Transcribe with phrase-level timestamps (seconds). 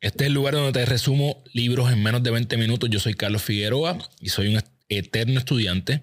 [0.00, 2.88] Este es el lugar donde te resumo libros en menos de 20 minutos.
[2.90, 6.02] Yo soy Carlos Figueroa y soy un eterno estudiante.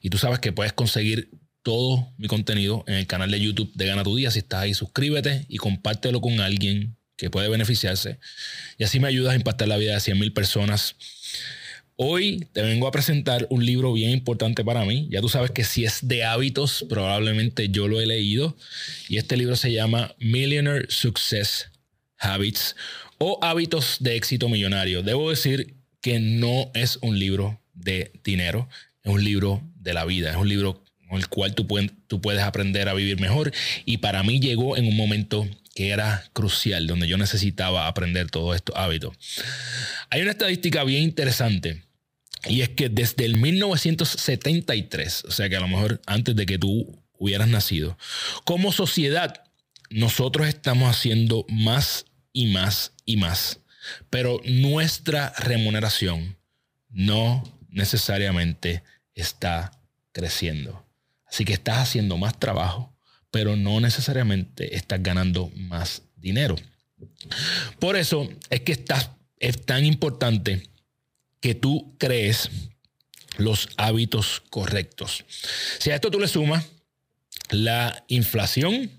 [0.00, 1.30] Y tú sabes que puedes conseguir
[1.62, 4.30] todo mi contenido en el canal de YouTube de Gana tu Día.
[4.30, 8.18] Si estás ahí, suscríbete y compártelo con alguien que puede beneficiarse.
[8.78, 10.96] Y así me ayudas a impactar la vida de 100 mil personas.
[11.96, 15.06] Hoy te vengo a presentar un libro bien importante para mí.
[15.10, 18.56] Ya tú sabes que si es de hábitos, probablemente yo lo he leído.
[19.10, 21.69] Y este libro se llama Millionaire Success
[22.20, 22.76] Habits
[23.18, 25.02] o Hábitos de Éxito Millonario.
[25.02, 28.68] Debo decir que no es un libro de dinero,
[29.02, 31.66] es un libro de la vida, es un libro con el cual tú,
[32.06, 33.52] tú puedes aprender a vivir mejor.
[33.84, 38.56] Y para mí llegó en un momento que era crucial, donde yo necesitaba aprender todos
[38.56, 39.16] estos hábitos.
[40.10, 41.84] Hay una estadística bien interesante
[42.48, 46.58] y es que desde el 1973, o sea que a lo mejor antes de que
[46.58, 47.98] tú hubieras nacido,
[48.44, 49.42] como sociedad,
[49.90, 53.60] nosotros estamos haciendo más y más y más,
[54.08, 56.36] pero nuestra remuneración
[56.88, 58.82] no necesariamente
[59.14, 59.72] está
[60.12, 60.84] creciendo.
[61.26, 62.92] Así que estás haciendo más trabajo,
[63.30, 66.56] pero no necesariamente estás ganando más dinero.
[67.78, 68.84] Por eso es que
[69.38, 70.68] es tan importante
[71.40, 72.50] que tú crees
[73.38, 75.24] los hábitos correctos.
[75.78, 76.66] Si a esto tú le sumas
[77.50, 78.90] la inflación,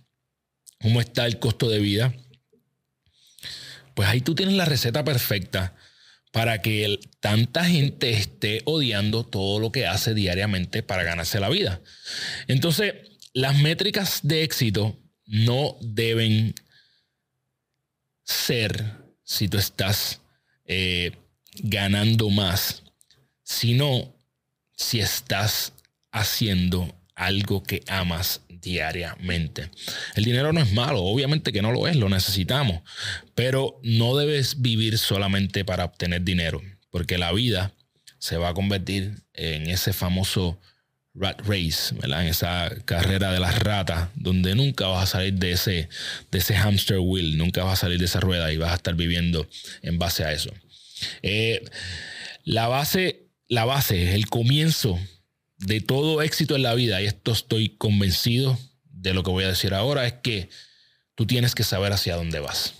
[0.81, 2.13] cómo está el costo de vida,
[3.95, 5.75] pues ahí tú tienes la receta perfecta
[6.31, 11.81] para que tanta gente esté odiando todo lo que hace diariamente para ganarse la vida.
[12.47, 12.93] Entonces,
[13.33, 16.55] las métricas de éxito no deben
[18.23, 20.21] ser si tú estás
[20.65, 21.11] eh,
[21.55, 22.83] ganando más,
[23.43, 24.15] sino
[24.75, 25.73] si estás
[26.11, 29.69] haciendo algo que amas diariamente.
[30.15, 32.81] El dinero no es malo, obviamente que no lo es, lo necesitamos,
[33.35, 37.73] pero no debes vivir solamente para obtener dinero, porque la vida
[38.19, 40.59] se va a convertir en ese famoso
[41.13, 45.89] rat race, En esa carrera de las ratas, donde nunca vas a salir de ese,
[46.31, 48.95] de ese hamster wheel, nunca vas a salir de esa rueda y vas a estar
[48.95, 49.47] viviendo
[49.81, 50.51] en base a eso.
[51.21, 51.63] Eh,
[52.45, 54.97] la base, la base, el comienzo
[55.61, 59.49] de todo éxito en la vida, y esto estoy convencido de lo que voy a
[59.49, 60.49] decir ahora, es que
[61.15, 62.73] tú tienes que saber hacia dónde vas.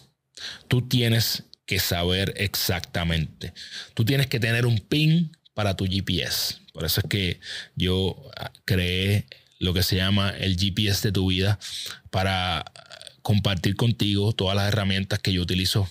[0.67, 3.53] Tú tienes que saber exactamente.
[3.93, 6.55] Tú tienes que tener un pin para tu GPS.
[6.73, 7.39] Por eso es que
[7.75, 9.27] yo ah, creé
[9.59, 11.59] lo que se llama el GPS de tu vida
[12.09, 12.65] para
[13.21, 15.87] compartir contigo todas las herramientas que yo utilizo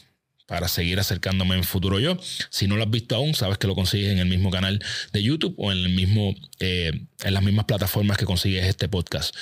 [0.51, 2.19] para seguir acercándome en futuro yo.
[2.51, 5.23] Si no lo has visto aún, sabes que lo consigues en el mismo canal de
[5.23, 6.91] YouTube o en, el mismo, eh,
[7.23, 9.33] en las mismas plataformas que consigues este podcast.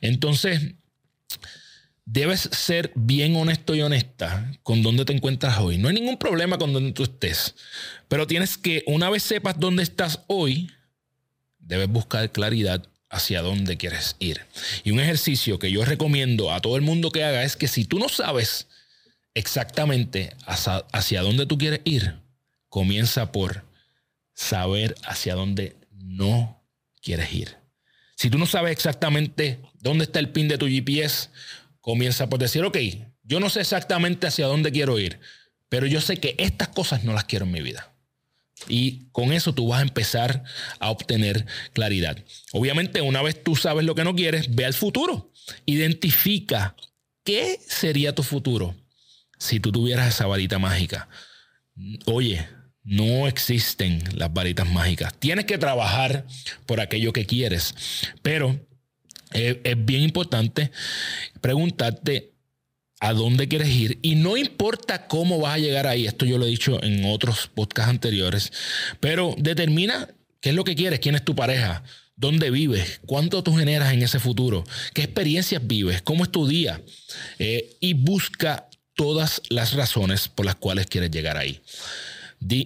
[0.00, 0.62] Entonces,
[2.06, 5.76] debes ser bien honesto y honesta con dónde te encuentras hoy.
[5.76, 7.54] No hay ningún problema con donde tú estés,
[8.08, 10.70] pero tienes que, una vez sepas dónde estás hoy,
[11.58, 14.40] debes buscar claridad hacia dónde quieres ir.
[14.84, 17.84] Y un ejercicio que yo recomiendo a todo el mundo que haga es que si
[17.84, 18.68] tú no sabes
[19.36, 22.14] exactamente hacia, dónde tú quieres ir,
[22.70, 23.64] comienza por
[24.32, 26.64] saber hacia dónde no
[27.02, 27.56] quieres ir.
[28.16, 31.28] Si tú no sabes exactamente dónde está el pin de tu GPS,
[31.82, 32.78] comienza por decir, ok,
[33.24, 35.20] yo no sé exactamente hacia dónde quiero ir,
[35.68, 37.92] pero yo sé que estas cosas no las quiero en mi vida.
[38.68, 40.44] Y con eso tú vas a empezar
[40.80, 41.44] a obtener
[41.74, 42.16] claridad.
[42.52, 45.30] Obviamente, una vez tú sabes lo que no quieres, ve al futuro.
[45.66, 46.74] Identifica
[47.22, 48.74] qué sería tu futuro
[49.38, 51.08] si tú tuvieras esa varita mágica,
[52.06, 52.46] oye,
[52.86, 55.12] no existen las varitas mágicas.
[55.18, 56.24] Tienes que trabajar
[56.66, 57.74] por aquello que quieres,
[58.22, 58.58] pero
[59.32, 60.70] es, bien importante
[61.40, 62.32] preguntarte
[63.00, 66.46] a dónde quieres ir y no importa cómo vas a llegar ahí, esto yo lo
[66.46, 68.52] he dicho en otros podcasts anteriores,
[69.00, 70.08] pero determina
[70.40, 71.82] qué es lo que quieres, quién es tu pareja,
[72.14, 74.64] dónde vives, cuánto tú generas en ese futuro,
[74.94, 76.80] qué experiencias vives, cómo es tu día
[77.38, 81.60] eh, y busca todas las razones por las cuales quieres llegar ahí.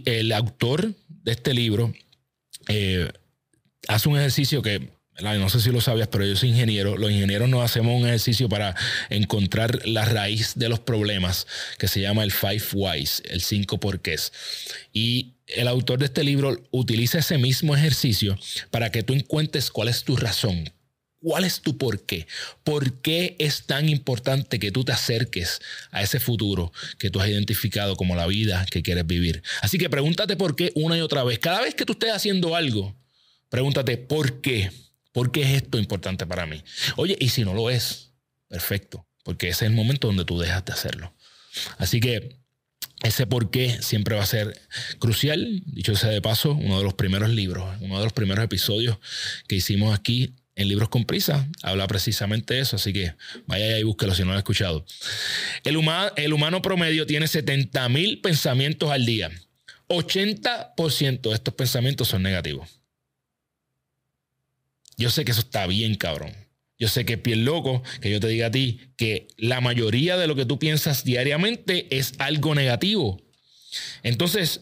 [0.07, 1.93] El autor de este libro
[2.69, 3.11] eh,
[3.89, 4.89] hace un ejercicio que
[5.23, 6.97] no sé si lo sabías, pero yo soy ingeniero.
[6.97, 8.75] Los ingenieros nos hacemos un ejercicio para
[9.11, 11.47] encontrar la raíz de los problemas
[11.79, 14.33] que se llama el Five Whys, el cinco porqués.
[14.93, 18.39] Y el autor de este libro utiliza ese mismo ejercicio
[18.71, 20.73] para que tú encuentres cuál es tu razón,
[21.23, 22.27] ¿Cuál es tu por qué?
[22.65, 27.29] ¿Por qué es tan importante que tú te acerques a ese futuro que tú has
[27.29, 29.43] identificado como la vida que quieres vivir?
[29.61, 31.39] Así que pregúntate por qué una y otra vez.
[31.39, 32.97] Cada vez que tú estés haciendo algo,
[33.51, 34.73] pregúntate por qué.
[35.13, 36.63] ¿Por qué es esto importante para mí?
[36.97, 38.13] Oye, y si no lo es,
[38.49, 41.13] perfecto, porque ese es el momento donde tú dejas de hacerlo.
[41.79, 42.37] Así que
[43.03, 44.59] ese por qué siempre va a ser
[44.99, 45.63] crucial.
[45.67, 48.99] Dicho sea de paso, uno de los primeros libros, uno de los primeros episodios
[49.49, 52.77] que hicimos aquí en Libros con Prisa, habla precisamente eso.
[52.77, 53.15] Así que
[53.47, 54.85] vaya y búsquelo si no lo ha escuchado.
[55.65, 55.79] El,
[56.17, 59.31] el humano promedio tiene 70 mil pensamientos al día.
[59.89, 62.69] 80% de estos pensamientos son negativos.
[64.99, 66.33] Yo sé que eso está bien, cabrón.
[66.79, 70.19] Yo sé que es bien loco que yo te diga a ti que la mayoría
[70.19, 73.21] de lo que tú piensas diariamente es algo negativo.
[74.03, 74.61] Entonces,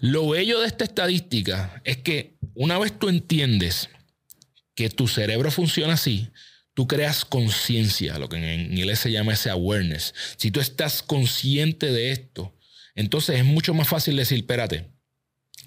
[0.00, 3.88] lo bello de esta estadística es que una vez tú entiendes
[4.74, 6.28] que tu cerebro funciona así,
[6.74, 10.14] tú creas conciencia, lo que en inglés se llama ese awareness.
[10.36, 12.54] Si tú estás consciente de esto,
[12.94, 14.90] entonces es mucho más fácil decir, espérate,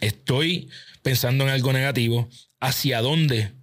[0.02, 0.70] estoy
[1.02, 3.54] pensando en algo negativo, ¿hacia dónde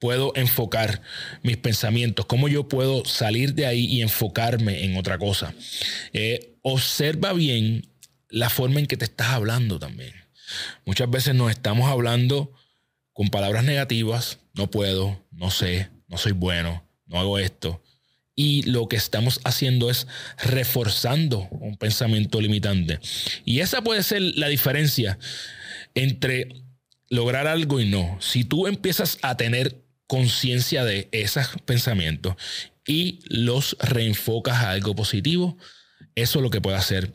[0.00, 1.02] puedo enfocar
[1.42, 5.54] mis pensamientos, cómo yo puedo salir de ahí y enfocarme en otra cosa.
[6.12, 7.86] Eh, observa bien
[8.30, 10.14] la forma en que te estás hablando también.
[10.84, 12.52] Muchas veces nos estamos hablando
[13.20, 17.82] con palabras negativas, no puedo, no sé, no soy bueno, no hago esto.
[18.34, 20.06] Y lo que estamos haciendo es
[20.42, 22.98] reforzando un pensamiento limitante.
[23.44, 25.18] Y esa puede ser la diferencia
[25.94, 26.62] entre
[27.10, 28.16] lograr algo y no.
[28.22, 29.76] Si tú empiezas a tener
[30.06, 32.36] conciencia de esos pensamientos
[32.86, 35.58] y los reenfocas a algo positivo,
[36.14, 37.12] eso lo que puede hacer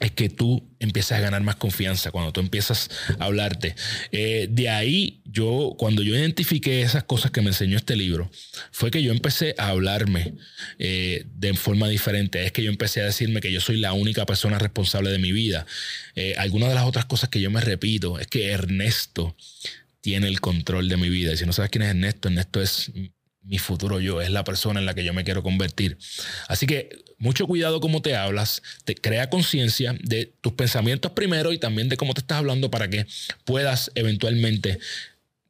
[0.00, 3.74] es que tú empiezas a ganar más confianza cuando tú empiezas a hablarte.
[4.12, 8.30] Eh, de ahí, yo, cuando yo identifiqué esas cosas que me enseñó este libro,
[8.70, 10.34] fue que yo empecé a hablarme
[10.78, 12.44] eh, de forma diferente.
[12.44, 15.32] Es que yo empecé a decirme que yo soy la única persona responsable de mi
[15.32, 15.66] vida.
[16.14, 19.36] Eh, algunas de las otras cosas que yo me repito es que Ernesto
[20.00, 21.32] tiene el control de mi vida.
[21.32, 22.92] Y si no sabes quién es Ernesto, Ernesto es
[23.48, 25.96] mi futuro yo, es la persona en la que yo me quiero convertir.
[26.48, 31.58] Así que mucho cuidado cómo te hablas, te crea conciencia de tus pensamientos primero y
[31.58, 33.06] también de cómo te estás hablando para que
[33.44, 34.78] puedas eventualmente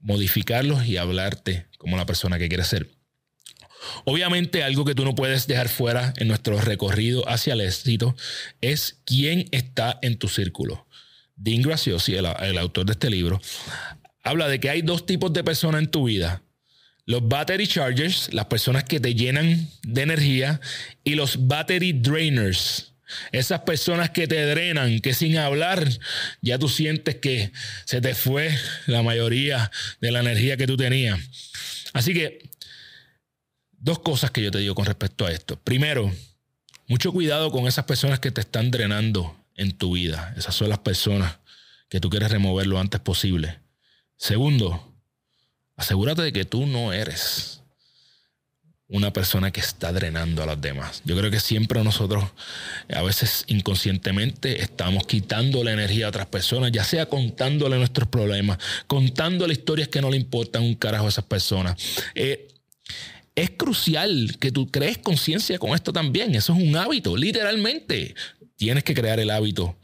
[0.00, 2.89] modificarlos y hablarte como la persona que quieres ser.
[4.05, 8.17] Obviamente algo que tú no puedes dejar fuera en nuestro recorrido hacia el éxito
[8.61, 10.87] es quién está en tu círculo.
[11.35, 13.41] Dean Graciosi, el, el autor de este libro,
[14.23, 16.43] habla de que hay dos tipos de personas en tu vida.
[17.08, 20.60] Los battery chargers, las personas que te llenan de energía,
[21.05, 22.93] y los battery drainers,
[23.32, 25.88] esas personas que te drenan, que sin hablar
[26.43, 27.50] ya tú sientes que
[27.87, 29.70] se te fue la mayoría
[30.02, 31.19] de la energía que tú tenías.
[31.94, 32.46] Así que,
[33.78, 35.58] dos cosas que yo te digo con respecto a esto.
[35.58, 36.12] Primero,
[36.88, 40.34] mucho cuidado con esas personas que te están drenando en tu vida.
[40.37, 41.38] Esas son las personas
[41.88, 43.61] que tú quieres remover lo antes posible.
[44.19, 44.88] Segundo,
[45.78, 47.62] asegúrate de que tú no eres
[48.88, 51.02] una persona que está drenando a los demás.
[51.04, 52.25] Yo creo que siempre nosotros,
[52.92, 58.58] a veces inconscientemente, estamos quitando la energía a otras personas, ya sea contándole nuestros problemas,
[58.86, 61.76] contándole historias que no le importan un carajo a esas personas.
[62.14, 62.48] Eh,
[63.34, 66.34] es crucial que tú crees conciencia con esto también.
[66.34, 68.14] Eso es un hábito, literalmente.
[68.56, 69.76] Tienes que crear el hábito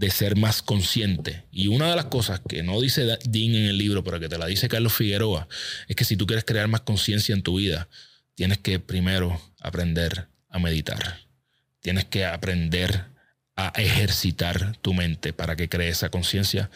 [0.00, 1.44] de ser más consciente.
[1.52, 4.38] Y una de las cosas que no dice Dean en el libro, pero que te
[4.38, 5.46] la dice Carlos Figueroa,
[5.88, 7.86] es que si tú quieres crear más conciencia en tu vida,
[8.34, 11.20] tienes que primero aprender a meditar.
[11.80, 13.08] Tienes que aprender
[13.56, 16.70] a ejercitar tu mente para que crees esa conciencia.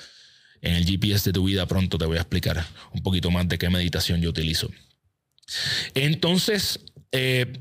[0.60, 2.62] En el GPS de tu vida pronto te voy a explicar
[2.92, 4.70] un poquito más de qué meditación yo utilizo.
[5.94, 6.78] Entonces,
[7.10, 7.58] eh,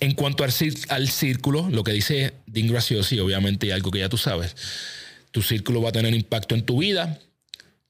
[0.00, 0.52] en cuanto al,
[1.08, 4.56] círculo, lo que dice Dean Graciosi, obviamente algo que ya tú sabes,
[5.30, 7.18] tu círculo va a tener impacto en tu vida.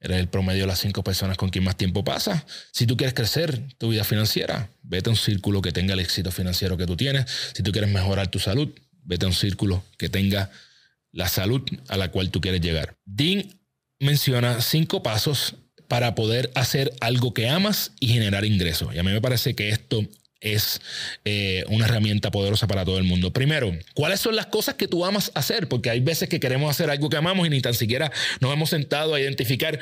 [0.00, 2.44] Eres el promedio de las cinco personas con quien más tiempo pasas.
[2.72, 6.30] Si tú quieres crecer tu vida financiera, vete a un círculo que tenga el éxito
[6.30, 7.24] financiero que tú tienes.
[7.54, 8.68] Si tú quieres mejorar tu salud,
[9.02, 10.50] vete a un círculo que tenga
[11.10, 12.96] la salud a la cual tú quieres llegar.
[13.06, 13.58] Dean
[13.98, 15.54] menciona cinco pasos
[15.88, 18.94] para poder hacer algo que amas y generar ingresos.
[18.94, 20.06] Y a mí me parece que esto
[20.44, 20.80] es
[21.24, 23.32] eh, una herramienta poderosa para todo el mundo.
[23.32, 25.68] Primero, ¿cuáles son las cosas que tú amas hacer?
[25.68, 28.70] Porque hay veces que queremos hacer algo que amamos y ni tan siquiera nos hemos
[28.70, 29.80] sentado a identificar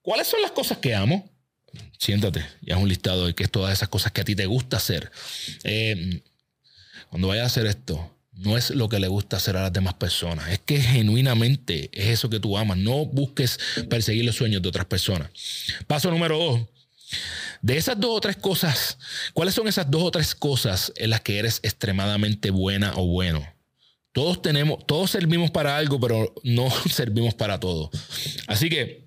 [0.00, 1.28] cuáles son las cosas que amo.
[1.98, 4.46] Siéntate, ya es un listado de qué es todas esas cosas que a ti te
[4.46, 5.10] gusta hacer.
[5.64, 6.22] Eh,
[7.10, 9.94] cuando vayas a hacer esto, no es lo que le gusta hacer a las demás
[9.94, 12.78] personas, es que genuinamente es eso que tú amas.
[12.78, 13.58] No busques
[13.90, 15.30] perseguir los sueños de otras personas.
[15.86, 16.60] Paso número dos,
[17.62, 18.98] de esas dos o tres cosas,
[19.34, 23.46] ¿cuáles son esas dos o tres cosas en las que eres extremadamente buena o bueno?
[24.12, 27.90] Todos tenemos, todos servimos para algo, pero no servimos para todo.
[28.46, 29.06] Así que,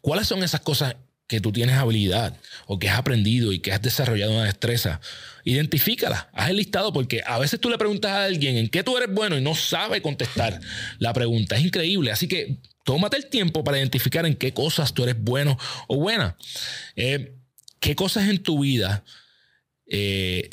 [0.00, 0.96] ¿cuáles son esas cosas
[1.30, 5.00] que tú tienes habilidad o que has aprendido y que has desarrollado una destreza,
[5.44, 8.96] identifícala, haz el listado porque a veces tú le preguntas a alguien en qué tú
[8.96, 10.60] eres bueno y no sabe contestar
[10.98, 11.56] la pregunta.
[11.56, 12.10] Es increíble.
[12.10, 15.58] Así que tómate el tiempo para identificar en qué cosas tú eres bueno
[15.88, 16.36] o buena.
[16.96, 17.36] Eh,
[17.78, 19.04] ¿Qué cosas en tu vida,
[19.86, 20.50] eh,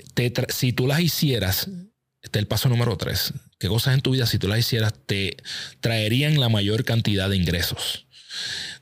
[0.49, 1.69] si tú las hicieras,
[2.21, 4.93] este es el paso número tres, qué cosas en tu vida, si tú las hicieras,
[5.05, 5.35] te
[5.81, 8.07] traerían la mayor cantidad de ingresos?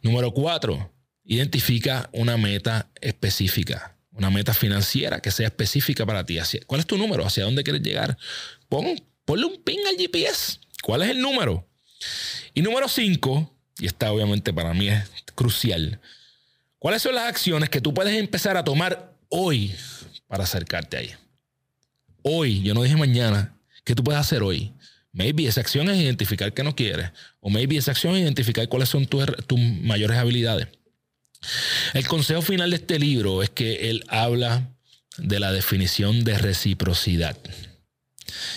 [0.03, 0.95] Número cuatro,
[1.27, 6.37] Identifica una meta específica, una meta financiera que sea específica para ti.
[6.67, 7.25] ¿Cuál es tu número?
[7.25, 8.15] ¿Hacia dónde quieres llegar?
[8.69, 8.85] Pon,
[9.25, 10.59] ponle un ping al GPS.
[10.83, 11.67] ¿Cuál es el número?
[12.53, 15.03] Y número cinco, y esta obviamente para mí es
[15.35, 15.99] crucial,
[16.79, 19.75] ¿cuáles son las acciones que tú puedes empezar a tomar hoy
[20.27, 21.11] para acercarte ahí?
[22.21, 24.73] Hoy, yo no dije mañana, ¿qué tú puedes hacer hoy?
[25.11, 27.11] Maybe esa acción es identificar qué no quieres.
[27.39, 30.67] O maybe esa acción es identificar cuáles son tus, tus mayores habilidades.
[31.93, 34.69] El consejo final de este libro es que él habla
[35.17, 37.37] de la definición de reciprocidad.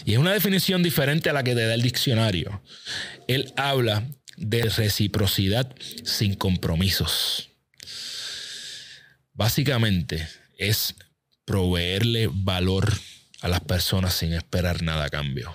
[0.05, 2.63] Y es una definición diferente a la que te da el diccionario.
[3.27, 4.07] Él habla
[4.37, 7.51] de reciprocidad sin compromisos.
[9.33, 10.95] Básicamente es
[11.45, 12.93] proveerle valor
[13.41, 15.55] a las personas sin esperar nada a cambio.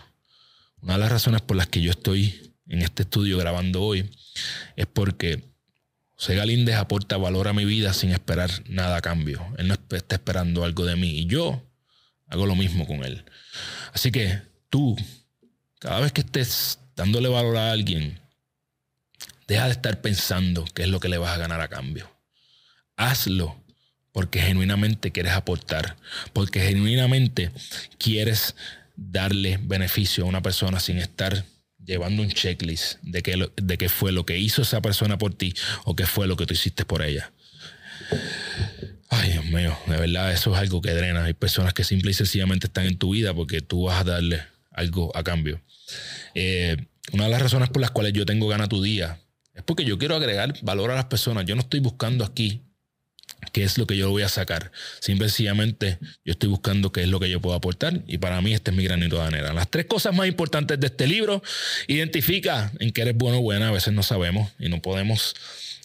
[0.82, 4.10] Una de las razones por las que yo estoy en este estudio grabando hoy
[4.76, 5.54] es porque
[6.16, 9.46] José Galíndez aporta valor a mi vida sin esperar nada a cambio.
[9.58, 11.62] Él no está esperando algo de mí y yo
[12.34, 13.24] hago lo mismo con él.
[13.94, 14.98] Así que tú,
[15.80, 18.20] cada vez que estés dándole valor a alguien,
[19.48, 22.10] deja de estar pensando qué es lo que le vas a ganar a cambio.
[22.98, 23.64] Hazlo
[24.12, 25.96] porque genuinamente quieres aportar,
[26.34, 27.52] porque genuinamente
[27.98, 28.56] quieres
[28.96, 31.46] darle beneficio a una persona sin estar
[31.84, 35.54] llevando un checklist de qué, de qué fue lo que hizo esa persona por ti
[35.86, 37.32] o qué fue lo que tú hiciste por ella.
[39.16, 41.26] Ay, Dios mío, de verdad, eso es algo que drena.
[41.26, 44.42] Hay personas que simple y sencillamente están en tu vida porque tú vas a darle
[44.72, 45.62] algo a cambio.
[46.34, 46.78] Eh,
[47.12, 49.20] una de las razones por las cuales yo tengo gana tu día
[49.54, 51.46] es porque yo quiero agregar valor a las personas.
[51.46, 52.64] Yo no estoy buscando aquí
[53.52, 54.72] qué es lo que yo voy a sacar.
[55.00, 58.72] Simplemente yo estoy buscando qué es lo que yo puedo aportar y para mí este
[58.72, 59.54] es mi granito de arena.
[59.54, 61.44] Las tres cosas más importantes de este libro,
[61.88, 65.36] identifica en qué eres bueno o buena, a veces no sabemos y no podemos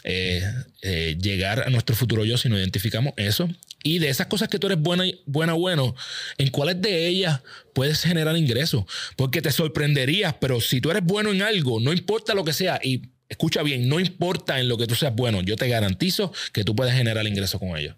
[0.04, 0.42] eh,
[0.82, 3.48] eh, llegar a nuestro futuro yo si no identificamos eso.
[3.82, 5.94] Y de esas cosas que tú eres buena, buena, bueno,
[6.36, 7.40] ¿en cuáles de ellas
[7.74, 8.84] puedes generar ingresos?
[9.16, 12.80] Porque te sorprenderías, pero si tú eres bueno en algo, no importa lo que sea,
[12.82, 16.64] y escucha bien, no importa en lo que tú seas bueno, yo te garantizo que
[16.64, 17.96] tú puedes generar ingresos con ellos.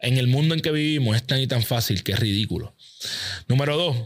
[0.00, 2.74] En el mundo en que vivimos es tan y tan fácil que es ridículo.
[3.46, 3.96] Número dos,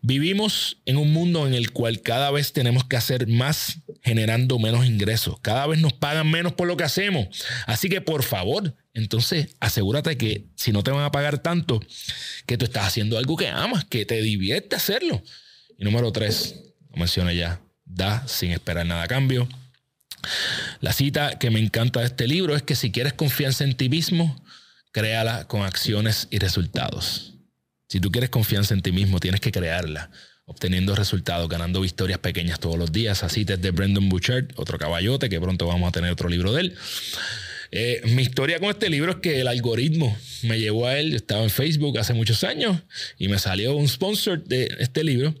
[0.00, 4.86] vivimos en un mundo en el cual cada vez tenemos que hacer más generando menos
[4.86, 5.38] ingresos.
[5.40, 7.28] Cada vez nos pagan menos por lo que hacemos.
[7.66, 11.80] Así que por favor, entonces asegúrate que si no te van a pagar tanto,
[12.46, 15.22] que tú estás haciendo algo que amas, que te divierte hacerlo.
[15.78, 16.56] Y número tres,
[16.90, 19.48] lo mencioné ya, da sin esperar nada a cambio.
[20.80, 23.88] La cita que me encanta de este libro es que si quieres confianza en ti
[23.88, 24.40] mismo,
[24.92, 27.34] créala con acciones y resultados.
[27.88, 30.10] Si tú quieres confianza en ti mismo, tienes que crearla,
[30.44, 33.22] obteniendo resultados, ganando victorias pequeñas todos los días.
[33.22, 36.76] Así desde Brendan Bouchard, otro caballote, que pronto vamos a tener otro libro de él.
[37.70, 41.10] Eh, mi historia con este libro es que el algoritmo me llevó a él.
[41.10, 42.82] Yo estaba en Facebook hace muchos años
[43.18, 45.34] y me salió un sponsor de este libro.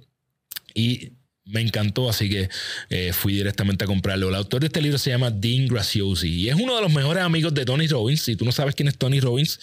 [0.74, 1.17] Y
[1.48, 2.48] me encantó, así que
[2.90, 4.28] eh, fui directamente a comprarlo.
[4.28, 7.22] El autor de este libro se llama Dean Graciosi y es uno de los mejores
[7.22, 8.22] amigos de Tony Robbins.
[8.22, 9.58] Si tú no sabes quién es Tony Robbins,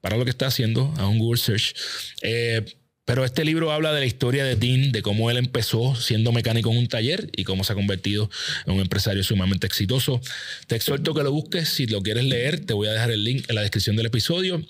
[0.00, 1.74] para lo que está haciendo, a un Google Search.
[2.22, 2.64] Eh,
[3.04, 6.70] pero este libro habla de la historia de Dean, de cómo él empezó siendo mecánico
[6.70, 8.28] en un taller y cómo se ha convertido
[8.66, 10.20] en un empresario sumamente exitoso.
[10.66, 11.70] Te exhorto que lo busques.
[11.70, 14.62] Si lo quieres leer, te voy a dejar el link en la descripción del episodio.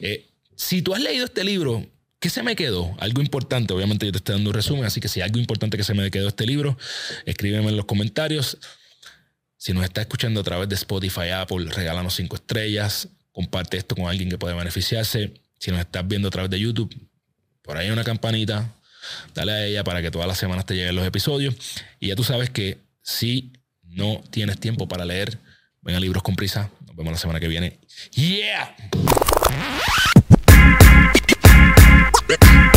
[0.00, 0.26] Eh,
[0.56, 1.86] si tú has leído este libro,
[2.24, 2.96] ¿Qué se me quedó?
[3.00, 5.84] Algo importante, obviamente yo te estoy dando un resumen, así que si algo importante que
[5.84, 6.78] se me quedó este libro,
[7.26, 8.56] escríbeme en los comentarios.
[9.58, 14.06] Si nos está escuchando a través de Spotify, Apple, regálanos cinco estrellas, comparte esto con
[14.06, 15.34] alguien que puede beneficiarse.
[15.58, 16.96] Si nos estás viendo a través de YouTube,
[17.60, 18.72] por ahí una campanita,
[19.34, 21.54] dale a ella para que todas las semanas te lleguen los episodios.
[22.00, 23.52] Y ya tú sabes que si
[23.82, 25.38] no tienes tiempo para leer,
[25.82, 26.70] ven a Libros con Prisa.
[26.86, 27.80] Nos vemos la semana que viene.
[28.12, 28.74] ¡Yeah!
[32.26, 32.73] Bye.